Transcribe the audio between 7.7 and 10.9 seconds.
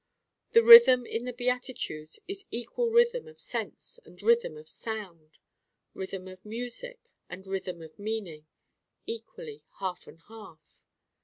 of meaning. Equally, half and half.